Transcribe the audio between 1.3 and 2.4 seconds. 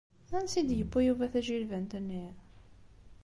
tajilbant-nni?